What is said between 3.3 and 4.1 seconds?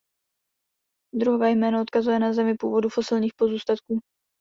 pozůstatků.